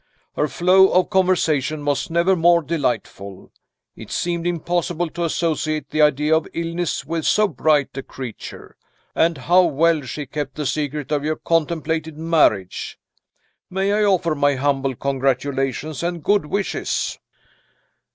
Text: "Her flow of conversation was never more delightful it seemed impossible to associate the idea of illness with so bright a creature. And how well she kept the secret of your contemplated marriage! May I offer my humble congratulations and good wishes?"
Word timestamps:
"Her 0.35 0.47
flow 0.47 0.89
of 0.93 1.11
conversation 1.11 1.85
was 1.85 2.09
never 2.09 2.35
more 2.35 2.63
delightful 2.63 3.51
it 3.95 4.09
seemed 4.09 4.47
impossible 4.47 5.11
to 5.11 5.25
associate 5.25 5.91
the 5.91 6.01
idea 6.01 6.35
of 6.35 6.47
illness 6.55 7.05
with 7.05 7.23
so 7.23 7.47
bright 7.47 7.95
a 7.95 8.01
creature. 8.01 8.75
And 9.13 9.37
how 9.37 9.61
well 9.65 10.01
she 10.01 10.25
kept 10.25 10.55
the 10.55 10.65
secret 10.65 11.11
of 11.11 11.23
your 11.23 11.35
contemplated 11.35 12.17
marriage! 12.17 12.97
May 13.69 13.93
I 13.93 14.03
offer 14.03 14.33
my 14.33 14.55
humble 14.55 14.95
congratulations 14.95 16.01
and 16.01 16.23
good 16.23 16.47
wishes?" 16.47 17.19